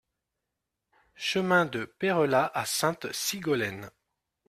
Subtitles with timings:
[1.15, 3.91] Chemin de Peyrelas à Sainte-Sigolène